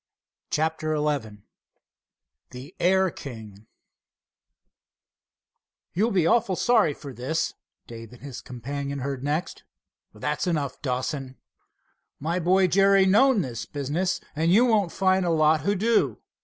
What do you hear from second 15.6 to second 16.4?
who do."